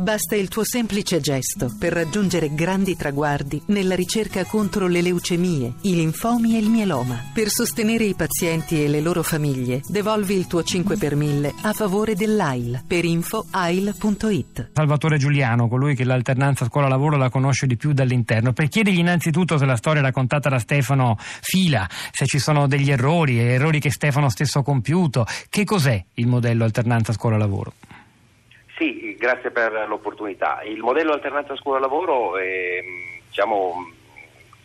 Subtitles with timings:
[0.00, 5.94] Basta il tuo semplice gesto per raggiungere grandi traguardi nella ricerca contro le leucemie, i
[5.94, 7.22] linfomi e il mieloma.
[7.34, 11.74] Per sostenere i pazienti e le loro famiglie, devolvi il tuo 5 per 1000 a
[11.74, 12.82] favore dell'AIL.
[12.86, 14.70] Per info AIL.it.
[14.72, 19.66] Salvatore Giuliano, colui che l'alternanza scuola-lavoro la conosce di più dall'interno, per chiedergli innanzitutto se
[19.66, 24.60] la storia raccontata da Stefano fila, se ci sono degli errori, errori che Stefano stesso
[24.60, 25.26] ha compiuto.
[25.50, 27.74] Che cos'è il modello alternanza scuola-lavoro?
[29.20, 30.62] Grazie per l'opportunità.
[30.62, 32.82] Il modello alternanza scuola-lavoro, è,
[33.28, 33.92] diciamo,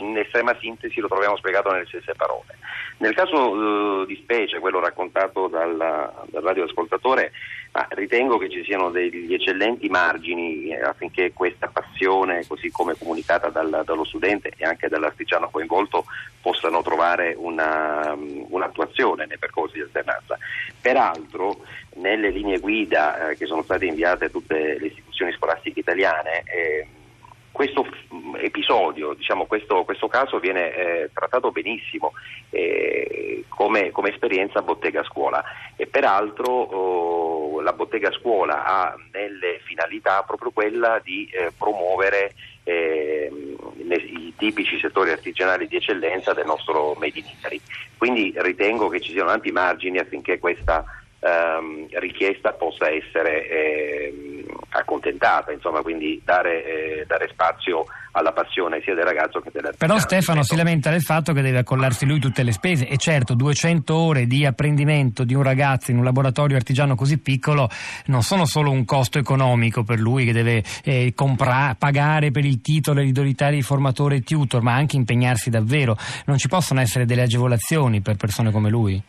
[0.00, 2.58] in estrema sintesi lo troviamo spiegato nelle stesse parole.
[2.96, 7.30] Nel caso eh, di specie, quello raccontato dal, dal radioascoltatore,
[7.70, 13.50] ma ritengo che ci siano degli eccellenti margini eh, affinché questa passione, così come comunicata
[13.50, 16.06] dal, dallo studente e anche dall'artigiano coinvolto,
[16.42, 20.36] possano trovare una, un'attuazione nei percorsi di alternanza.
[20.80, 21.58] Peraltro,
[22.00, 26.86] nelle linee guida eh, che sono state inviate a tutte le istituzioni scolastiche italiane, eh,
[27.52, 27.86] questo
[28.40, 32.12] episodio, diciamo, questo, questo, caso viene eh, trattato benissimo
[32.48, 35.44] eh, come, come, esperienza bottega scuola
[35.76, 42.32] e peraltro oh, la bottega scuola ha nelle finalità proprio quella di eh, promuovere
[42.64, 43.30] eh,
[43.88, 47.60] i tipici settori artigianali di eccellenza del nostro Made in Italy.
[47.98, 50.84] Quindi ritengo che ci siano ampi margini affinché questa
[51.20, 58.94] ehm, richiesta possa essere eh, accontentata, insomma, quindi dare, eh, dare, spazio alla passione sia
[58.94, 62.42] del ragazzo che della Però Stefano si lamenta del fatto che deve accollarsi lui tutte
[62.42, 66.96] le spese e certo 200 ore di apprendimento di un ragazzo in un laboratorio artigiano
[66.96, 67.68] così piccolo
[68.06, 72.60] non sono solo un costo economico per lui che deve eh, compra- pagare per il
[72.60, 75.96] titolo editorità di formatore e tutor, ma anche impegnarsi davvero.
[76.26, 79.02] Non ci possono essere delle agevolazioni per persone come lui?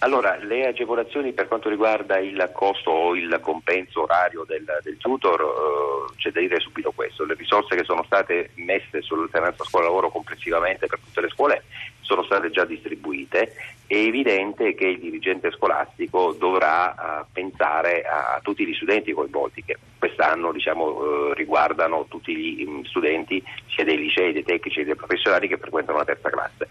[0.00, 5.40] Allora, le agevolazioni per quanto riguarda il costo o il compenso orario del, del tutor,
[5.40, 10.86] eh, c'è da dire subito questo, le risorse che sono state messe sull'alternanza scuola-lavoro complessivamente
[10.86, 11.64] per tutte le scuole
[12.08, 13.52] sono state già distribuite,
[13.86, 19.76] è evidente che il dirigente scolastico dovrà uh, pensare a, tutti gli studenti coinvolti che
[19.98, 25.48] quest'anno diciamo, uh, riguardano tutti gli um, studenti sia dei licei, dei tecnici dei professionali
[25.48, 26.68] che frequentano la terza classe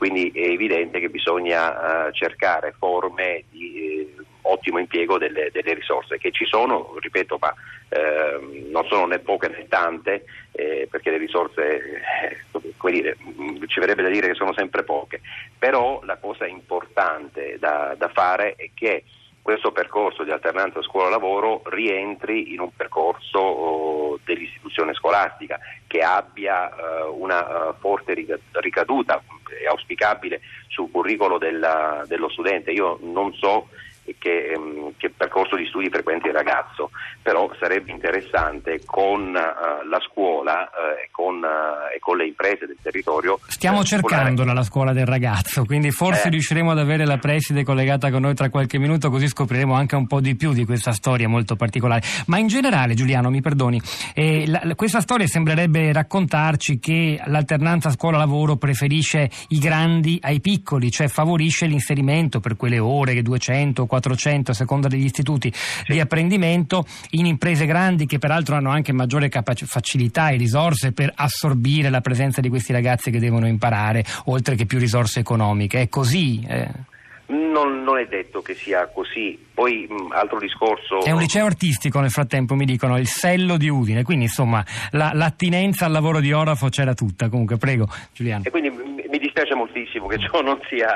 [0.00, 6.16] quindi è evidente che bisogna uh, cercare forme di eh, ottimo impiego delle, delle, risorse
[6.16, 7.54] che ci sono, ripeto, ma
[7.90, 12.00] eh, non sono né poche né tante, eh, perché le risorse,
[12.50, 15.20] eh, dire, mm, ci verrebbe da dire che sono sempre poche,
[15.58, 19.04] però la cosa importante da, da fare è che
[19.42, 27.20] questo percorso di alternanza scuola-lavoro rientri in un percorso oh, dell'istituzione scolastica che abbia uh,
[27.20, 28.14] una uh, forte
[28.52, 29.22] ricaduta,
[29.60, 32.70] è auspicabile sul curriculum della, dello studente.
[32.70, 33.68] Io non so
[34.20, 36.90] che, ehm, che, percorso di studi frequenti il ragazzo,
[37.22, 42.66] però sarebbe interessante con uh, la scuola uh, e, con, uh, e, con, le imprese
[42.66, 43.40] del territorio.
[43.48, 46.30] Stiamo cercandola la scuola del ragazzo, quindi forse eh.
[46.30, 50.06] riusciremo ad avere la preside collegata con noi tra qualche minuto, così scopriremo anche un
[50.06, 52.02] po' di più di questa storia molto particolare.
[52.26, 53.80] Ma in generale, Giuliano, mi perdoni,
[54.14, 61.08] eh, la, questa storia sembrerebbe raccontarci che l'alternanza scuola-lavoro preferisce i grandi ai piccoli, cioè
[61.08, 64.09] favorisce l'inserimento per quelle ore, 200 400
[64.50, 65.92] a seconda degli istituti sì.
[65.92, 71.12] di apprendimento in imprese grandi che peraltro hanno anche maggiore capac- facilità e risorse per
[71.14, 75.80] assorbire la presenza di questi ragazzi che devono imparare, oltre che più risorse economiche.
[75.82, 76.44] È così?
[76.48, 76.88] Eh.
[77.30, 79.38] Non, non, è detto che sia così.
[79.54, 81.02] Poi, mh, altro discorso.
[81.04, 85.12] È un liceo artistico, nel frattempo mi dicono, il sello di Udine, quindi insomma la,
[85.14, 87.28] l'attinenza al lavoro di Orafo c'era tutta.
[87.28, 88.42] Comunque, prego, Giuliano.
[88.44, 88.72] E quindi
[89.30, 90.92] dispiace moltissimo che ciò non sia,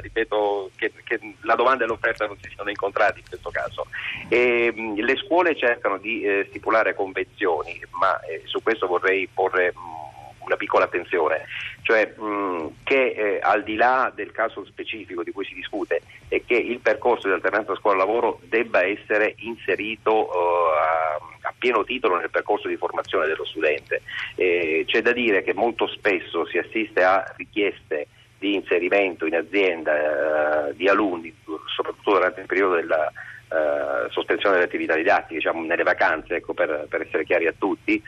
[0.00, 3.86] ripeto, che, che la domanda e l'offerta non si siano incontrati in questo caso.
[4.28, 9.72] E, mh, le scuole cercano di eh, stipulare convenzioni, ma eh, su questo vorrei porre.
[9.74, 10.00] Mh,
[10.44, 11.46] una piccola attenzione,
[11.82, 16.42] cioè mh, che eh, al di là del caso specifico di cui si discute è
[16.44, 21.31] che il percorso di alternanza scuola-lavoro debba essere inserito a, a,
[21.62, 24.02] pieno titolo nel percorso di formazione dello studente.
[24.34, 29.92] Eh, c'è da dire che molto spesso si assiste a richieste di inserimento in azienda
[29.92, 31.32] uh, di alunni,
[31.72, 33.12] soprattutto durante il periodo della
[33.52, 38.02] Uh, sospensione delle attività didattiche, diciamo nelle vacanze, ecco, per, per, essere chiari a tutti,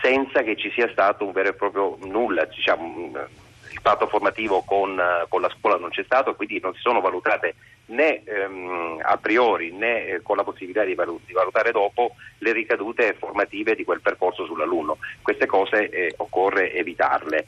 [0.00, 3.10] senza che ci sia stato un vero e proprio nulla, diciamo,
[3.72, 7.56] il patto formativo con, con, la scuola non c'è stato, quindi non si sono valutate
[7.88, 12.52] né ehm, a priori né eh, con la possibilità di, valut- di, valutare dopo le
[12.52, 14.98] ricadute formative di quel percorso sull'alunno.
[15.22, 17.46] Queste cose eh, occorre evitarle.